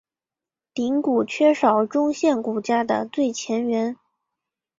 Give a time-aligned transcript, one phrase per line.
[0.73, 3.95] 顶骨缺少中线骨架的最前缘。